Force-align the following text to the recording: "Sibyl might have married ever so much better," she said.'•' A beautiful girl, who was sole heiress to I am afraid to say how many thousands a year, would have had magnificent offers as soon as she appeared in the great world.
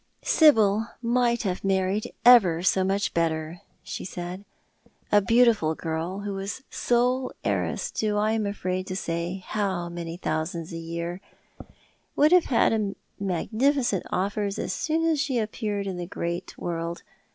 "Sibyl 0.23 0.87
might 1.03 1.43
have 1.43 1.63
married 1.63 2.11
ever 2.25 2.63
so 2.63 2.83
much 2.83 3.13
better," 3.13 3.61
she 3.83 4.03
said.'•' 4.03 4.45
A 5.11 5.21
beautiful 5.21 5.75
girl, 5.75 6.21
who 6.21 6.33
was 6.33 6.63
sole 6.71 7.31
heiress 7.43 7.91
to 7.91 8.17
I 8.17 8.31
am 8.31 8.47
afraid 8.47 8.87
to 8.87 8.95
say 8.95 9.43
how 9.45 9.89
many 9.89 10.17
thousands 10.17 10.73
a 10.73 10.77
year, 10.79 11.21
would 12.15 12.31
have 12.31 12.45
had 12.45 12.95
magnificent 13.19 14.03
offers 14.11 14.57
as 14.57 14.73
soon 14.73 15.05
as 15.07 15.21
she 15.21 15.37
appeared 15.37 15.85
in 15.85 15.97
the 15.97 16.07
great 16.07 16.57
world. 16.57 17.03